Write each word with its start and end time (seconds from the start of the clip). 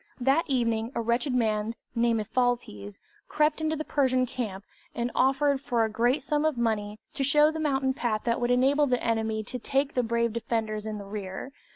That 0.19 0.45
evening 0.47 0.91
a 0.95 1.01
wretched 1.01 1.35
man, 1.35 1.75
named 1.93 2.21
Ephialtes, 2.21 2.99
crept 3.27 3.61
into 3.61 3.75
the 3.75 3.83
Persian 3.85 4.25
camp, 4.25 4.65
and 4.95 5.11
offered, 5.13 5.61
for 5.61 5.83
a 5.85 5.91
great 5.91 6.23
sum 6.23 6.43
of 6.43 6.57
money, 6.57 6.97
to 7.13 7.23
show 7.23 7.51
the 7.51 7.59
mountain 7.59 7.93
path 7.93 8.21
that 8.23 8.41
would 8.41 8.49
enable 8.49 8.87
the 8.87 9.03
enemy 9.03 9.43
to 9.43 9.59
take 9.59 9.93
the 9.93 10.01
brave 10.01 10.33
defenders 10.33 10.87
in 10.87 10.97
the 10.97 11.05
rear! 11.05 11.51